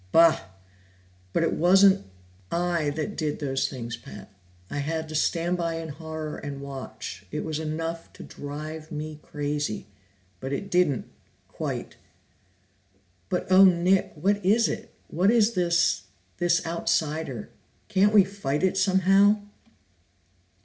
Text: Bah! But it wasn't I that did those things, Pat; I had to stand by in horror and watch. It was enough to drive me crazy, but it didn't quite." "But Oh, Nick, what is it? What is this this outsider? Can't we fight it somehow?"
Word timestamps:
Bah! 0.11 0.47
But 1.31 1.43
it 1.43 1.53
wasn't 1.53 2.07
I 2.51 2.89
that 2.95 3.15
did 3.15 3.37
those 3.37 3.69
things, 3.69 3.95
Pat; 3.97 4.33
I 4.67 4.79
had 4.79 5.07
to 5.09 5.13
stand 5.13 5.57
by 5.57 5.75
in 5.75 5.89
horror 5.89 6.37
and 6.37 6.59
watch. 6.59 7.27
It 7.29 7.45
was 7.45 7.59
enough 7.59 8.11
to 8.13 8.23
drive 8.23 8.91
me 8.91 9.19
crazy, 9.21 9.85
but 10.39 10.53
it 10.53 10.71
didn't 10.71 11.05
quite." 11.47 11.97
"But 13.29 13.45
Oh, 13.51 13.63
Nick, 13.65 14.13
what 14.15 14.43
is 14.43 14.67
it? 14.67 14.91
What 15.07 15.29
is 15.29 15.53
this 15.53 16.05
this 16.37 16.65
outsider? 16.65 17.51
Can't 17.87 18.11
we 18.11 18.23
fight 18.23 18.63
it 18.63 18.77
somehow?" 18.77 19.39